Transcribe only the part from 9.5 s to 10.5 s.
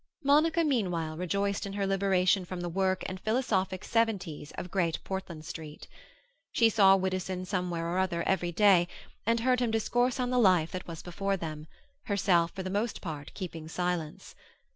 him discourse on the